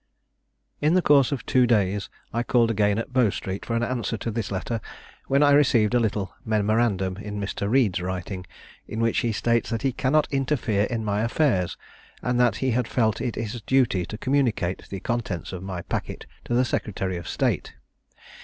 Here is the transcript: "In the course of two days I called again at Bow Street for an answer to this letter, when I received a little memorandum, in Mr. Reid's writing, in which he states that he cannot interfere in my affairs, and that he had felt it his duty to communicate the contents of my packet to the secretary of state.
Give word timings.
"In 0.81 0.95
the 0.95 1.01
course 1.03 1.31
of 1.31 1.45
two 1.45 1.67
days 1.67 2.09
I 2.33 2.41
called 2.41 2.71
again 2.71 2.97
at 2.97 3.13
Bow 3.13 3.29
Street 3.29 3.63
for 3.63 3.75
an 3.75 3.83
answer 3.83 4.17
to 4.17 4.31
this 4.31 4.49
letter, 4.51 4.81
when 5.27 5.43
I 5.43 5.51
received 5.51 5.93
a 5.93 5.99
little 5.99 6.33
memorandum, 6.43 7.17
in 7.17 7.39
Mr. 7.39 7.69
Reid's 7.69 8.01
writing, 8.01 8.47
in 8.87 8.99
which 8.99 9.19
he 9.19 9.31
states 9.31 9.69
that 9.69 9.83
he 9.83 9.91
cannot 9.91 10.27
interfere 10.31 10.85
in 10.85 11.05
my 11.05 11.21
affairs, 11.21 11.77
and 12.23 12.39
that 12.39 12.55
he 12.65 12.71
had 12.71 12.87
felt 12.87 13.21
it 13.21 13.35
his 13.35 13.61
duty 13.61 14.03
to 14.07 14.17
communicate 14.17 14.87
the 14.89 14.99
contents 15.01 15.53
of 15.53 15.61
my 15.61 15.83
packet 15.83 16.25
to 16.45 16.55
the 16.55 16.65
secretary 16.65 17.15
of 17.17 17.27
state. 17.27 17.75